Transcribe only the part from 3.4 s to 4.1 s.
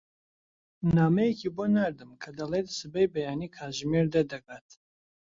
کاتژمێر